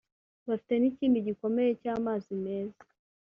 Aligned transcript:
bafite 0.47 0.73
n’ikindi 0.77 1.25
gikomeye 1.27 1.71
cy’amazi 1.81 2.33
meza 2.45 2.81